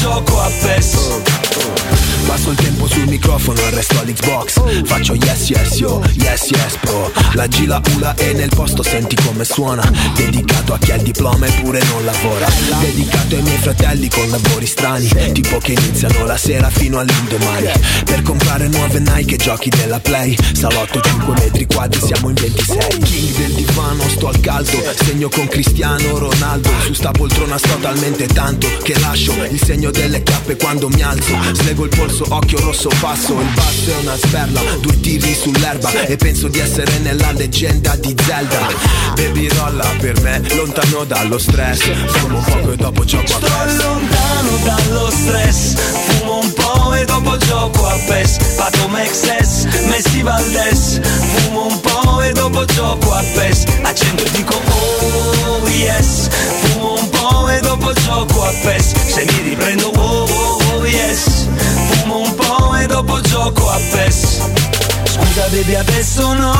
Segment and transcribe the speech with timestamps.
[0.00, 1.20] gioco a PES.
[2.26, 4.84] Passo il tempo sul microfono e resto all'Xbox.
[4.84, 7.10] Faccio yes yes yo, yes yes bro.
[7.32, 9.82] La gila ula e nel posto senti come suona.
[10.14, 12.46] Dedicato a chi ha il diploma eppure non lavora.
[12.80, 17.70] Dedicato ai miei fratelli con lavori strani Tipo che iniziano la sera fino all'indomani.
[18.04, 20.36] Per comprare nuove Nike e giochi della Play.
[20.52, 24.78] Salotto 5 metri quadri siamo in 26 King del divano sto al caldo.
[25.04, 26.70] Segno con Cristiano Ronaldo.
[26.84, 31.36] Su sta poltrona sto talmente tanto Che lascio il segno delle cappe quando mi alzo.
[31.52, 33.38] Slego il polso, occhio rosso passo.
[33.40, 35.90] Il basso è una sperla, due tiri sull'erba.
[36.06, 38.68] E penso di essere nella leggenda di Zelda.
[39.14, 41.90] Baby rolla per me, lontano dallo stress.
[42.06, 43.76] Fumo un poco e dopo gioco a Sto PES.
[43.84, 45.74] lontano dallo stress.
[46.18, 48.36] Fumo un po' e dopo gioco a PES.
[48.56, 53.64] Pato Mexes, Messi Valdes Fumo un po' e dopo gioco a PES.
[53.82, 56.28] Accendo e dico oh yes.
[56.60, 57.09] Fumo un po'
[57.48, 61.46] e dopo gioco a PES Se mi riprendo oh oh oh yes
[62.02, 64.48] Fumo un po' e dopo gioco a PES
[65.04, 66.54] Scusa baby adesso no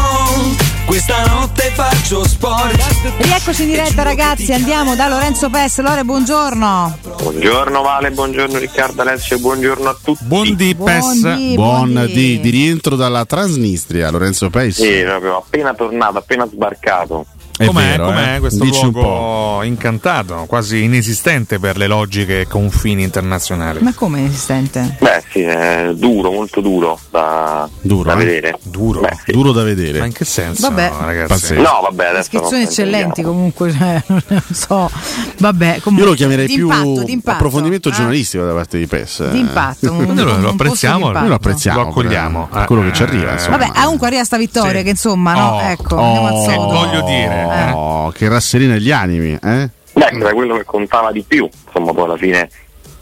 [0.87, 2.79] Questa notte faccio sport
[3.19, 5.81] Rieccoci in diretta ragazzi, andiamo da Lorenzo Pes.
[5.81, 6.99] Lore, buongiorno.
[7.23, 10.25] Buongiorno Vale, buongiorno Riccardo Alessio, buongiorno a tutti.
[10.25, 12.13] Buon di Pes, Buondì, buon buondì.
[12.13, 14.81] di, di rientro dalla Transnistria, Lorenzo Pes.
[14.81, 17.25] Sì, proprio appena tornato, appena sbarcato.
[17.61, 18.41] È Com'è, vero, com'è eh?
[18.41, 19.01] questo Dici un po'.
[19.03, 23.81] luogo incantato, quasi inesistente per le logiche confini internazionali?
[23.83, 24.97] Ma come inesistente?
[24.99, 28.17] Beh sì, è duro, molto duro da, Duro, da eh?
[28.25, 28.59] vedere.
[28.63, 29.01] Duro?
[29.01, 29.33] Beh, sì.
[29.33, 29.99] Duro da vedere.
[29.99, 30.91] Ma in che senso, Vabbè.
[31.03, 31.55] ragazzi?
[31.57, 34.91] No, vabbè, adesso Descrizioni eccellenti comunque, cioè, non so.
[35.37, 36.07] Vabbè, comunque.
[36.07, 37.37] Io lo chiamerei più d'impatto, d'impatto.
[37.37, 39.21] approfondimento Ah, giornalistico da parte di Pes.
[39.21, 39.29] eh.
[39.33, 39.93] D'impatto.
[39.93, 41.19] un- Noi lo, apprezziamo, d'impatto.
[41.19, 41.83] Noi lo apprezziamo.
[41.83, 42.49] Lo accogliamo.
[42.51, 43.31] per quello che ci arriva.
[43.33, 43.57] Eh, insomma.
[43.59, 44.85] Vabbè, comunque arriva sta vittoria Sì.
[44.85, 45.49] che insomma, no?
[45.57, 48.13] Oh, ecco, andiamo al Oh, Che voglio dire, eh?
[48.13, 49.69] Che rasserina gli animi, eh?
[49.93, 52.49] Beh, era quello che contava di più, insomma, poi alla fine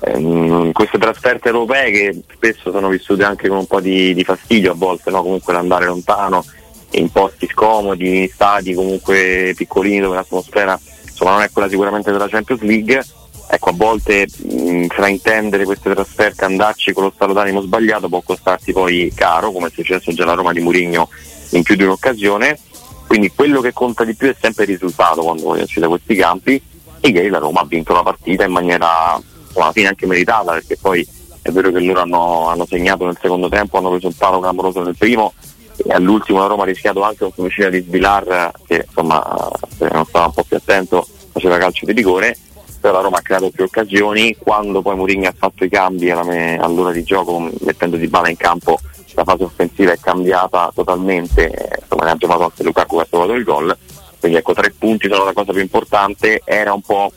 [0.01, 4.73] ehm, queste trasferte europee che spesso sono vissute anche con un po' di, di fastidio
[4.73, 5.23] a volte, no?
[5.23, 6.45] comunque l'andare lontano
[6.93, 10.79] in posti scomodi, in stadi comunque piccolini dove l'atmosfera
[11.19, 13.05] insomma, non è quella sicuramente della Champions League.
[13.51, 18.73] Ecco, a volte mh, fraintendere queste trasferte, andarci con lo stato d'animo sbagliato può costarti
[18.73, 21.09] poi caro, come è successo già alla Roma di Mourinho
[21.51, 22.59] in più di un'occasione.
[23.09, 26.15] Quindi quello che conta di più è sempre il risultato quando poi esci da questi
[26.15, 26.63] campi
[27.01, 29.19] e ieri la Roma ha vinto la partita in maniera
[29.55, 31.07] alla fine anche meritata perché poi
[31.41, 34.83] è vero che loro hanno, hanno segnato nel secondo tempo, hanno preso un palo clamoroso
[34.83, 35.33] nel primo
[35.77, 40.05] e all'ultimo la Roma ha rischiato anche un fucile di Svilar che insomma se non
[40.05, 42.37] stava un po' più attento faceva calcio di rigore
[42.79, 44.37] però la Roma ha creato più occasioni.
[44.39, 48.79] Quando poi Mourinho ha fatto i cambi all'ora di gioco mettendo di bala in campo
[49.15, 53.33] la fase offensiva è cambiata totalmente insomma ne ha giocato anche Lukaku che ha trovato
[53.33, 53.77] il gol.
[54.19, 56.43] Quindi ecco tre punti sono la cosa più importante.
[56.45, 57.13] Era un po'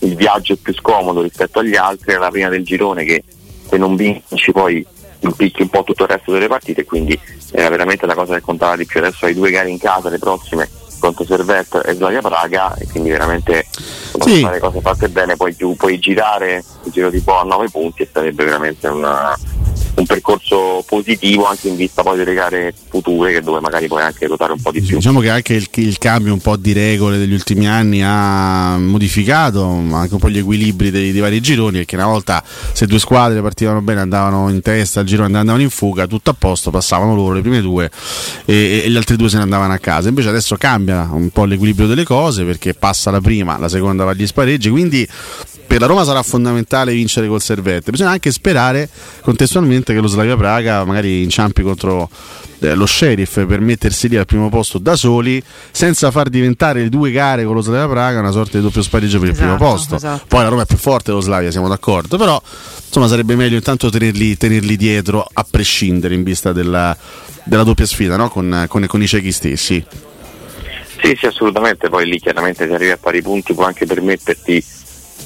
[0.00, 3.24] il viaggio più scomodo rispetto agli altri era la prima del girone che
[3.68, 4.84] se non vinci poi
[5.20, 6.84] impicchi un po' tutto il resto delle partite.
[6.84, 7.18] Quindi
[7.52, 9.00] era veramente la cosa che contava di più.
[9.00, 10.68] Adesso hai due gare in casa le prossime
[10.98, 13.66] contro Servette e Slavia Praga e quindi veramente
[14.20, 14.40] sì.
[14.40, 18.08] fare cose fatte bene poi puoi girare il giro di po' a 9 punti e
[18.10, 19.36] sarebbe veramente una,
[19.96, 24.26] un percorso positivo anche in vista poi delle gare future che dove magari puoi anche
[24.26, 24.96] ruotare un po' di più.
[24.96, 29.64] Diciamo che anche il, il, cambio un po' di regole degli ultimi anni ha modificato
[29.64, 33.40] anche un po' gli equilibri dei, dei vari gironi perché una volta se due squadre
[33.40, 37.34] partivano bene andavano in testa, il girone andavano in fuga, tutto a posto, passavano loro
[37.34, 37.90] le prime due
[38.44, 40.08] e, e gli altri due se ne andavano a casa.
[40.08, 44.10] Invece adesso cambia un po' l'equilibrio delle cose perché passa la prima, la seconda va
[44.10, 45.08] agli spareggi, quindi
[45.66, 47.90] per la Roma sarà fondamentale vincere col Servette.
[47.90, 48.88] Bisogna anche sperare
[49.20, 52.08] contestualmente che lo Slavia Praga magari inciampi contro
[52.60, 56.88] eh, lo Sheriff per mettersi lì al primo posto da soli senza far diventare le
[56.88, 59.66] due gare con lo Slavia Praga una sorta di doppio spareggio per esatto, il primo
[59.66, 59.94] esatto, posto.
[59.96, 60.24] Esatto.
[60.28, 62.40] Poi la Roma è più forte dello Slavia, siamo d'accordo, però
[62.86, 66.96] insomma sarebbe meglio intanto tenerli, tenerli dietro a prescindere in vista della,
[67.44, 68.28] della doppia sfida no?
[68.28, 69.84] con, con, con i ciechi stessi.
[71.02, 74.64] Sì, sì, assolutamente, poi lì chiaramente se arrivi a pari punti può anche permetterti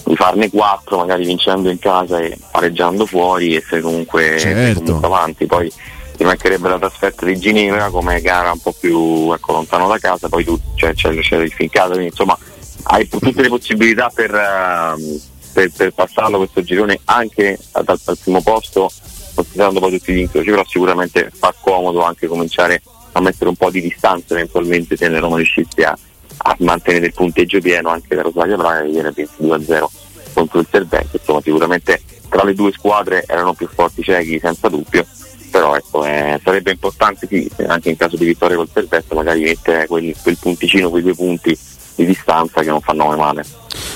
[0.04, 4.82] di farne quattro, magari vincendo in casa e pareggiando fuori e se comunque, certo.
[4.82, 5.46] comunque avanti.
[5.46, 5.72] Poi
[6.16, 10.28] ti mancherebbe la trasferta di Ginevra come gara un po' più ecco, lontano da casa,
[10.28, 12.36] poi tu cioè, c'è, c'è il fincato, quindi insomma
[12.84, 15.20] hai tutte le possibilità per, uh,
[15.52, 18.90] per, per passarlo questo girone anche dal, dal primo posto,
[19.34, 22.82] considerando poi tutti gli incroci, però sicuramente fa comodo anche cominciare
[23.12, 25.96] a mettere un po' di distanza eventualmente se ne Roma riuscisse a,
[26.42, 29.84] a mantenere il punteggio pieno anche da Rosario Praga che viene 22-0
[30.32, 35.04] contro il Servente, insomma sicuramente tra le due squadre erano più forti ciechi senza dubbio,
[35.50, 39.86] però ecco, eh, sarebbe importante sì, anche in caso di vittoria col Servette magari mettere
[39.86, 41.58] quel, quel punticino, quei due punti
[41.96, 43.44] di distanza che non fanno mai male.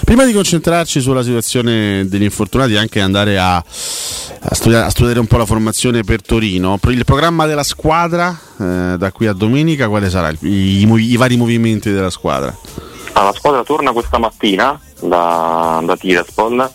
[0.05, 3.64] Prima di concentrarci sulla situazione degli infortunati, anche andare a,
[4.40, 8.96] a, studiare, a studiare, un po' la formazione per Torino, il programma della squadra eh,
[8.96, 10.30] da qui a domenica, quale sarà?
[10.40, 12.54] I, i, i vari movimenti della squadra?
[13.12, 16.70] Ah, la squadra torna questa mattina da, da Tiraspol,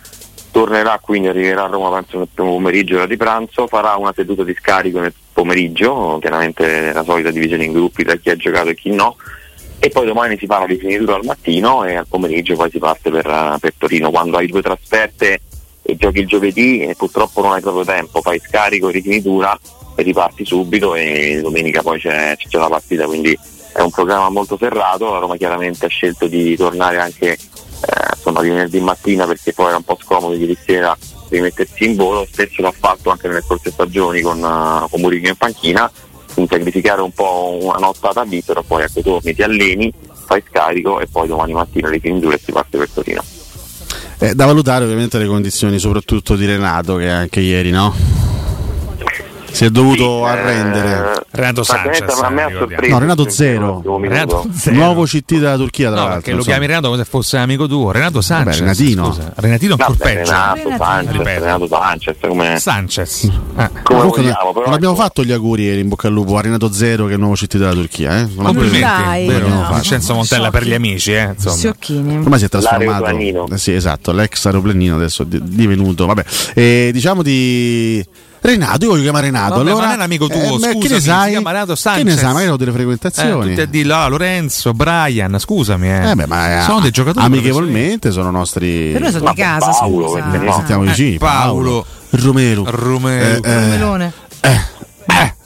[0.52, 4.44] tornerà quindi, arriverà a Roma penso nel primo pomeriggio, ora di pranzo, farà una seduta
[4.44, 8.76] di scarico nel pomeriggio, chiaramente la solita divisione in gruppi tra chi ha giocato e
[8.76, 9.16] chi no
[9.82, 13.10] e poi domani si fa la rifinitura al mattino e al pomeriggio poi si parte
[13.10, 14.12] per, per Torino.
[14.12, 15.40] Quando hai due trasferte
[15.90, 19.58] e giochi il giovedì e purtroppo non hai proprio tempo, fai scarico rifinitura
[19.96, 23.38] e riparti subito e domenica poi c'è, c'è la partita, quindi
[23.74, 28.42] è un programma molto serrato, la Roma chiaramente ha scelto di tornare anche eh, insomma,
[28.42, 30.98] di venerdì mattina perché poi era un po' scomodo ieri sera
[31.30, 35.36] rimettersi in volo, spesso l'ha fatto anche nelle scorse stagioni con, uh, con Murigno in
[35.36, 35.90] panchina.
[36.34, 39.92] Quindi sacrificare un po' una nottata lì, però poi ecco torni, ti alleni,
[40.26, 43.24] fai scarico e poi domani mattina rifinitura e si parte per Torino.
[44.22, 48.19] Eh, da valutare ovviamente le condizioni soprattutto di Renato che anche ieri no?
[49.52, 51.14] Si è dovuto sì, arrendere.
[51.14, 52.20] Eh, Renato Sanchez.
[52.22, 52.92] A me ha sorpreso.
[52.94, 53.84] No, Renato Zero.
[54.00, 54.76] Renato Zero.
[54.76, 56.22] Nuovo CT della Turchia, tra no, l'altro.
[56.22, 57.92] Perché lo chiami Renato come se fosse amico tuo.
[57.92, 58.60] Renato Sanchez.
[58.60, 59.06] Vabbè, Renatino.
[59.06, 59.34] Scusa.
[59.36, 60.32] Renatino ancora Vabbè, peggio.
[60.32, 62.60] Renato Sanchez, Renato Sanchez, come...
[62.60, 63.24] Sanchez.
[63.24, 63.32] Eh.
[63.56, 66.38] come Comunque, vogliamo, però non abbiamo ecco, fatto gli auguri ieri in bocca al lupo
[66.38, 68.20] a Renato Zero che è il nuovo CT della Turchia.
[68.20, 68.28] Eh?
[68.36, 68.80] Non Complimenti.
[68.80, 69.70] Dai, Vero, no.
[69.74, 71.56] Vincenzo Montella per gli amici, eh, insomma.
[71.56, 72.18] Sciocchini.
[72.18, 72.90] Ormai si è trasformato.
[72.90, 73.48] L'aeroplanino.
[73.52, 76.06] Eh sì, esatto, l'ex aeroplanino adesso è di- divenuto.
[76.06, 78.06] Vabbè, e diciamo di.
[78.42, 79.56] Renato, io voglio chiamare Renato.
[79.56, 81.30] Vabbè, ma allora, non è un amico tuo, ma scusami, che ne si sai?
[81.32, 82.04] chiama Renato Che Sanchez.
[82.06, 82.34] ne sai?
[82.34, 83.56] Magari ho delle Eh, frequentazioni.
[83.56, 85.90] tutti a Lorenzo, Brian, scusami.
[85.90, 86.10] Eh.
[86.12, 88.92] Eh beh, ma eh, sono dei giocatori amichevolmente sono nostri.
[88.92, 90.24] Per noi sono Ma di casa, Paolo, scusa.
[90.24, 90.54] perché no?
[90.54, 91.18] sentiamo Eh, vicini.
[91.18, 91.86] Paolo.
[92.12, 92.64] Romero.
[92.68, 93.44] Romero.
[93.44, 94.14] Eh, eh, Melone.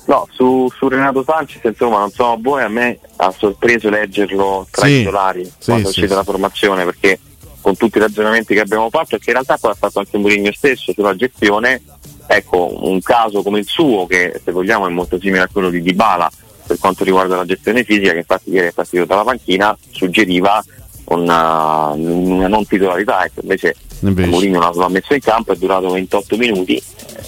[0.06, 4.68] No, su, su Renato Sanchez, insomma, non so a voi, a me ha sorpreso leggerlo
[4.70, 6.14] tra Sì, i titolari sì, quando è sì, uscita sì.
[6.16, 7.20] la formazione, perché
[7.62, 10.18] con tutti i ragionamenti che abbiamo fatto, e che in realtà poi ha fatto anche
[10.18, 11.82] Mourinho stesso sulla gestione,
[12.28, 15.82] ecco, un caso come il suo, che se vogliamo è molto simile a quello di
[15.82, 16.32] Dybala
[16.66, 20.64] per quanto riguarda la gestione fisica, che infatti ieri è partito dalla panchina, suggeriva
[21.06, 24.30] una, una non titolarità, ecco, invece Invece.
[24.30, 26.82] Mourinho l'ha messo in campo, è durato 28 minuti,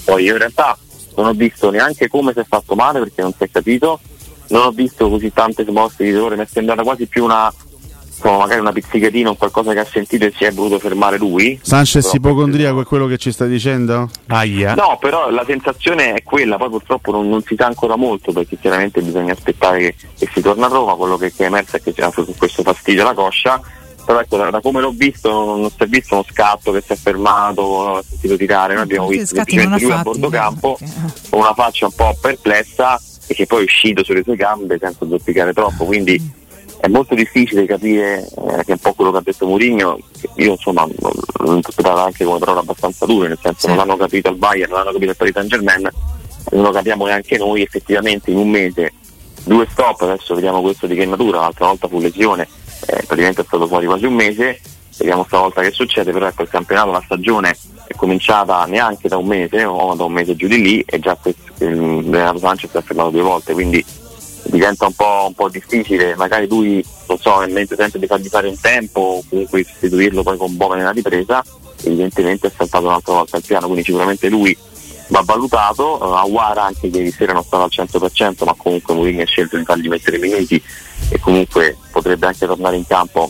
[0.03, 0.77] poi io in realtà
[1.15, 3.99] non ho visto neanche come si è fatto male perché non si è capito,
[4.49, 7.51] non ho visto così tante mosse di dolore, mi è sembrata quasi più una,
[8.15, 11.59] insomma, magari una pizzicatina o qualcosa che ha sentito e si è voluto fermare lui.
[11.61, 14.09] Sanchez ipocondriaco è quello che ci sta dicendo?
[14.27, 14.73] Aia.
[14.73, 18.57] No, però la sensazione è quella, poi purtroppo non, non si sa ancora molto perché
[18.59, 21.81] chiaramente bisogna aspettare che, che si torna a Roma, quello che, che è emerso è
[21.81, 23.61] che c'è questo fastidio alla coscia,
[24.05, 26.81] però ecco, da, da come l'ho visto non, non si è visto uno scatto che
[26.81, 30.01] si è fermato, si è sentito tirare, noi abbiamo Che visto ha semplicemente lui a
[30.01, 34.03] bordo eh, campo perché- con una faccia un po' perplessa e che poi è uscito
[34.03, 36.43] sulle sue gambe senza zoppicare troppo, quindi
[36.85, 39.97] è molto difficile capire, eh, che è un po' quello che ha detto Mourinho,
[40.35, 44.35] io insomma l'ho interpretato anche come parola abbastanza dure, nel senso non hanno capito il
[44.35, 45.89] Bayern, non hanno capito il Paris Saint Germain,
[46.51, 48.93] non lo capiamo neanche noi, effettivamente in un mese
[49.43, 52.47] due stop, adesso vediamo questo di che natura, l'altra volta fu lesione,
[52.85, 54.61] eh, praticamente è stato fuori quasi un mese,
[54.99, 59.25] vediamo stavolta che succede, però ecco il campionato, la stagione è cominciata neanche da un
[59.25, 61.17] mese o da un mese giù di lì e già
[61.57, 63.83] Renato Sanchez si è fermato due volte, quindi
[64.45, 68.47] diventa un po', un po' difficile, magari lui, non so, mentre tenta di fargli fare
[68.47, 71.43] un tempo o comunque sostituirlo poi con Bove nella ripresa,
[71.83, 74.57] evidentemente è saltato un'altra volta il piano, quindi sicuramente lui
[75.07, 79.25] va valutato, uh, Aguara anche ieri sera non stava al 100%, ma comunque Mourinho ha
[79.25, 80.61] scelto di fargli mettere i minuti
[81.09, 83.29] e comunque potrebbe anche tornare in campo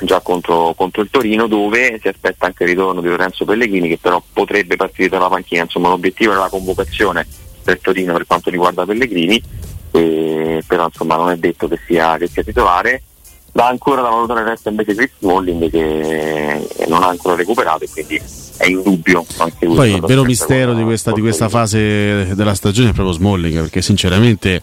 [0.00, 3.98] già contro, contro il Torino dove si aspetta anche il ritorno di Lorenzo Pellegrini che
[4.00, 7.26] però potrebbe partire dalla panchina, insomma l'obiettivo era la convocazione
[7.62, 9.42] per Torino per quanto riguarda Pellegrini,
[9.90, 13.02] e, però insomma non è detto che sia, che sia titolare.
[13.50, 18.20] Da ancora da valutare resta invece Chris Smalling che non ha ancora recuperato e quindi
[18.58, 19.66] è in dubbio anche.
[19.66, 23.82] Poi il vero mistero di questa, di questa fase della stagione è proprio Smalling, perché
[23.82, 24.60] sinceramente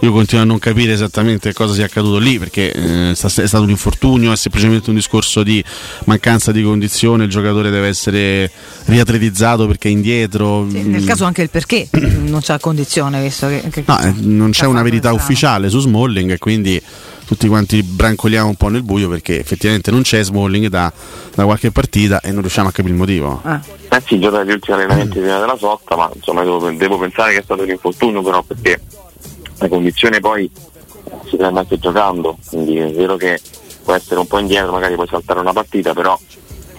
[0.00, 3.70] io continuo a non capire esattamente cosa sia accaduto lì, perché eh, è stato un
[3.70, 5.62] infortunio, è semplicemente un discorso di
[6.04, 8.50] mancanza di condizione, il giocatore deve essere
[8.84, 10.66] riatletizzato perché è indietro.
[10.70, 11.06] Sì, nel Mm.
[11.06, 11.88] caso anche il perché
[12.26, 15.16] non c'ha condizione, visto che, che- No, eh, non c'è una verità strano.
[15.16, 16.80] ufficiale su Smalling e quindi
[17.26, 20.92] tutti quanti brancoliamo un po' nel buio perché effettivamente non c'è Smalling da,
[21.34, 23.40] da qualche partita e non riusciamo a capire il motivo.
[23.44, 23.60] Ah.
[23.88, 27.38] Eh sì, gioca gli ultimi allenamenti prima della sosta, ma insomma devo, devo pensare che
[27.38, 28.80] è stato un infortunio però perché
[29.58, 30.50] la condizione poi
[31.28, 33.40] si prende anche giocando, quindi è vero che
[33.82, 36.18] può essere un po' indietro, magari puoi saltare una partita, però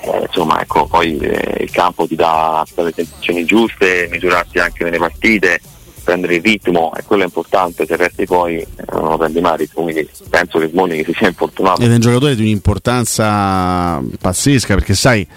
[0.01, 4.97] eh, insomma ecco, poi eh, il campo ti dà le sensazioni giuste, misurarti anche nelle
[4.97, 5.59] partite,
[6.03, 9.67] prendere il ritmo e quello è importante, se resti poi eh, non lo prendi mai,
[9.71, 11.81] quindi penso che Smalling si sia infortunato.
[11.81, 15.27] Ed è un giocatore di un'importanza pazzesca perché sai,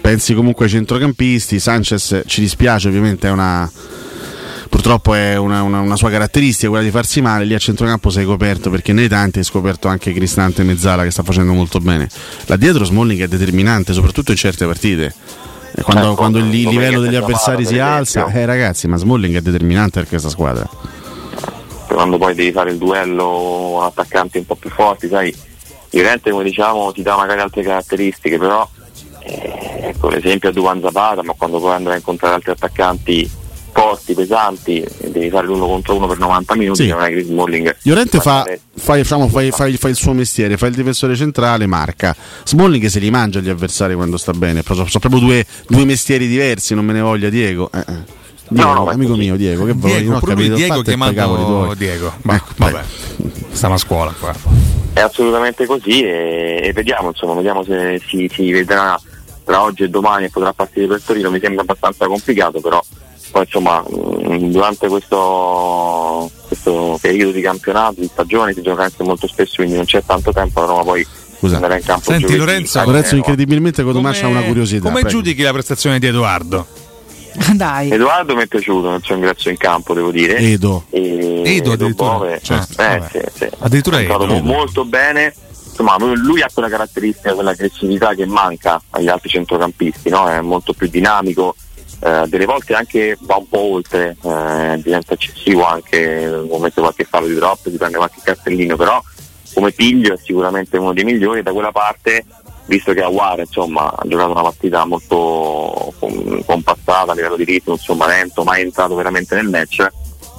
[0.00, 3.70] pensi comunque ai centrocampisti, Sanchez ci dispiace ovviamente è una...
[4.68, 8.24] Purtroppo è una, una- una sua caratteristica quella di farsi male, lì a centrocampo sei
[8.24, 12.08] coperto perché nei tanti hai scoperto anche Cristante Mezzala che sta facendo molto bene.
[12.46, 15.14] Là dietro Smalling è determinante, soprattutto in certe partite.
[15.74, 19.40] E Quando, Ecco, quando il livello degli avversari si alza, eh ragazzi, ma Smalling è
[19.40, 20.68] determinante per questa squadra.
[21.86, 25.34] quando poi devi fare il duello attaccanti un po' più forti, sai,
[25.90, 28.68] Llorente come diciamo ti dà magari altre caratteristiche, però
[29.20, 33.30] eh, ecco l'esempio a Duvan Zapata, ma quando poi andrai a incontrare altri attaccanti
[33.76, 36.88] forti, pesanti, devi fare l'uno contro uno per 90 minuti, Sì.
[36.88, 40.66] non è che Smalling Llorente fa, fa, diciamo, fa- fa- fa il suo mestiere, fa
[40.66, 42.16] il difensore centrale, marca.
[42.44, 44.62] Smalling se li mangia gli avversari quando sta bene.
[44.64, 47.70] Sono, sono proprio due, due mestieri diversi, non me ne voglia Diego.
[47.72, 48.24] Eh, eh.
[48.48, 49.22] Diego, No, no, amico così.
[49.24, 49.92] mio Diego, che vuoi?
[49.92, 51.76] Diego, lui capito, Diego chiamato tuoi.
[51.76, 52.12] Diego.
[52.22, 52.80] Ma, Ecco, vabbè,
[53.50, 54.32] stiamo a scuola qua.
[54.92, 58.98] È assolutamente così e, e vediamo, insomma, vediamo se si, si vedrà
[59.44, 62.80] tra oggi e domani e potrà partire per Torino, mi sembra abbastanza complicato, però
[63.30, 69.26] poi insomma mh, durante questo, questo periodo di campionato, di stagione si gioca anche molto
[69.26, 71.06] spesso, quindi non c'è tanto tempo, la Roma poi
[71.38, 71.56] Scusa.
[71.56, 72.38] andrà in campo Senti, giovedì.
[72.38, 73.16] Lorenzo- Eh, Lorenzo, no.
[73.18, 74.82] incredibilmente Cotumaccio ha una curiosità.
[74.82, 75.08] Come prego.
[75.08, 76.66] giudichi la prestazione di Edoardo?
[77.54, 77.90] Dai.
[77.90, 80.36] Edoardo mi è piaciuto nel suo ingresso in campo, devo dire.
[80.38, 80.84] Edo.
[80.90, 82.12] E Edo addirittura?
[82.12, 83.48] Bove, Certo, eh, sì, sì.
[83.58, 84.26] Addirittura è Edo.
[84.26, 85.34] mo- molto bene.
[85.68, 90.26] Insomma, lui lui ha quella caratteristica, quell'aggressività che manca agli altri centrocampisti, no?
[90.26, 91.54] è molto più dinamico,
[92.00, 97.26] eh, delle volte anche va un po' oltre, eh, diventa eccessivo anche, mette qualche fallo
[97.26, 99.02] di troppo, si prende qualche cartellino, però
[99.54, 102.24] come piglio è sicuramente uno dei migliori da quella parte,
[102.66, 107.74] visto che Aguare insomma, ha giocato una partita molto com- compattata a livello di ritmo,
[107.74, 109.86] insomma lento, mai entrato veramente nel match,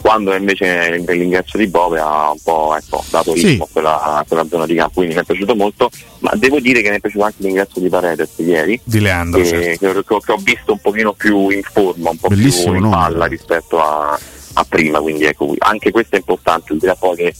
[0.01, 3.47] quando invece l'ingresso di Bove ha un po' ecco, dato Sì.
[3.47, 5.89] ritmo a, quella, a quella zona di campo, quindi mi è piaciuto molto,
[6.19, 9.41] ma devo dire che mi è piaciuto anche l'ingresso di Paredes ieri, Di Leandro.
[9.41, 9.47] che,
[9.79, 10.03] certo.
[10.03, 12.89] che ho, che ho visto un pochino più in forma, un po' Bellissimo più in
[12.89, 14.17] palla rispetto a,
[14.53, 17.33] a prima, quindi ecco, anche questo è importante, il poi che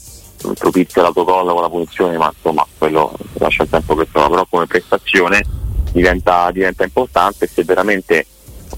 [0.56, 4.68] propizia l'autocollo con la punizione, ma insomma quello lascia il tempo che trova, però come
[4.68, 5.44] prestazione
[5.92, 8.26] diventa, diventa importante se veramente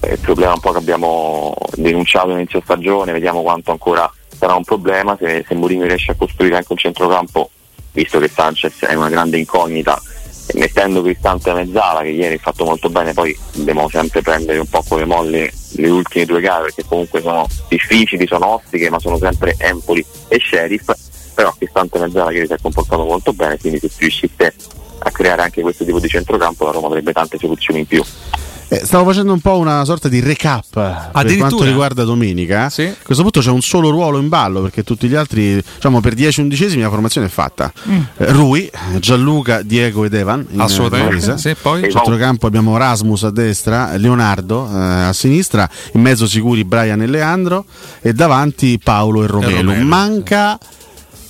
[0.00, 4.64] eh, il problema un po' che abbiamo denunciato inizio stagione, vediamo quanto ancora sarà un
[4.64, 7.50] problema, se, se Mourinho riesce a costruire anche un centrocampo
[7.92, 10.00] visto che Sanchez è una grande incognita,
[10.54, 14.68] mettendo Cristante a mezzala che ieri ha fatto molto bene, poi dobbiamo sempre prendere un
[14.68, 18.98] po' con le molle le ultime due gare perché comunque sono difficili, sono ostiche, ma
[18.98, 20.90] sono sempre Empoli e Sheriff,
[21.34, 24.54] però Cristante a mezzala che si è comportato molto bene, quindi se si riuscisse
[25.02, 28.02] a creare anche questo tipo di centrocampo la Roma avrebbe tante soluzioni in più.
[28.72, 32.70] Eh, stavo facendo un po' una sorta di recap per quanto riguarda domenica.
[32.70, 32.84] Sì.
[32.84, 36.14] A questo punto c'è un solo ruolo in ballo perché tutti gli altri, diciamo per
[36.14, 37.72] 10 undicesimi la formazione è fatta.
[38.16, 40.46] Eh, Rui, Gianluca, Diego ed Evan.
[40.50, 41.36] in, Assolutamente.
[41.36, 41.82] Sì, poi?
[41.82, 47.06] In centrocampo abbiamo Rasmus a destra, Leonardo eh, a sinistra, in mezzo sicuri Brian e
[47.08, 47.64] Leandro
[48.00, 49.62] e davanti Paolo e Romelu.
[49.62, 49.84] Romelu.
[49.84, 50.56] Manca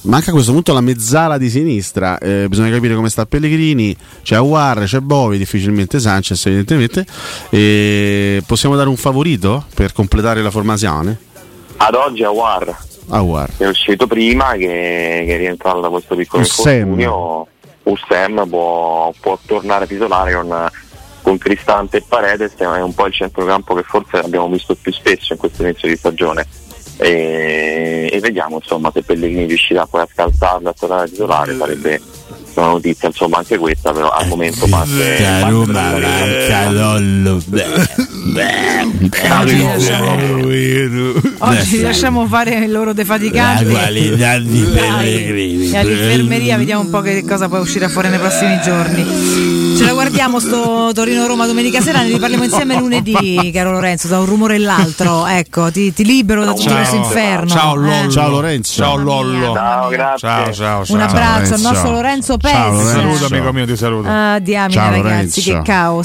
[0.02, 4.36] Manca a questo punto la mezzala di sinistra, eh, bisogna capire come sta Pellegrini, c'è
[4.36, 7.04] Aguar, c'è Bovi, difficilmente Sanchez evidentemente.
[7.50, 11.18] E possiamo dare un favorito per completare la formazione?
[11.76, 12.76] Ad oggi Awar
[13.08, 13.50] Aguar.
[13.58, 17.46] è uscito prima che, che è rientrato da questo piccolo infortunio
[17.82, 20.70] Ussem può, può tornare titolare con,
[21.22, 25.32] con Cristante e Paredes è un po' il centrocampo che forse abbiamo visto più spesso
[25.32, 26.46] in questo inizio di stagione
[27.00, 32.00] e, e vediamo insomma se Pellegrini riuscirà poi a scalzarlo a tornare titolare sarebbe
[32.60, 37.42] una notizia insomma anche questa però al momento parte, parte manca Lollo.
[39.30, 40.16] Oggi, lasciamo,
[41.38, 43.64] oggi lasciamo fare i loro defaticanti.
[43.64, 45.70] di Dai.
[45.70, 49.76] E all'infermeria vediamo un po' che cosa può uscire fuori nei prossimi giorni.
[49.76, 54.26] Ce la guardiamo sto Torino-Roma domenica sera, ne riparliamo insieme lunedì, caro Lorenzo, da un
[54.26, 55.26] rumore e l'altro.
[55.26, 56.76] Ecco, ti, ti libero da tutto Ciao.
[56.76, 57.48] questo inferno.
[57.48, 58.08] Ciao eh.
[58.10, 58.72] Ciao Lorenzo.
[58.72, 59.54] Ciao Lollo.
[59.54, 60.96] ciao grazie Ciao, ciao, ciao.
[60.96, 61.68] Un abbraccio al Lorenzo.
[61.68, 61.90] nostro
[62.50, 62.72] Lorenzo Ciao.
[62.72, 63.16] Lorenzo.
[63.16, 64.08] Saluto amico mio, ti saluto.
[64.08, 65.40] Ah, diamine Ciao, ragazzi, Lorenzo.
[65.40, 65.98] che caos.